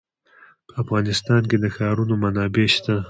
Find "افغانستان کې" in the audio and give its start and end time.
0.83-1.57